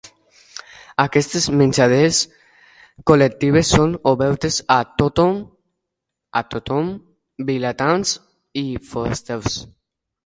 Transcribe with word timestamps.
Aquestes 1.01 1.43
menjades 1.59 2.21
col·lectives 3.11 3.73
són 3.75 3.93
obertes 4.13 4.57
a 4.77 4.79
tothom, 5.03 6.89
vilatans 7.51 8.17
i 8.65 8.65
forasters. 8.95 9.61